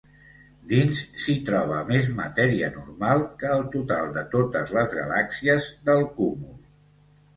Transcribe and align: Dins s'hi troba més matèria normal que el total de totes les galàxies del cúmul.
Dins 0.69 1.01
s'hi 1.23 1.35
troba 1.49 1.81
més 1.89 2.07
matèria 2.21 2.71
normal 2.79 3.21
que 3.43 3.53
el 3.59 3.63
total 3.77 4.11
de 4.19 4.25
totes 4.35 4.75
les 4.81 4.97
galàxies 5.01 5.69
del 5.91 6.03
cúmul. 6.17 6.57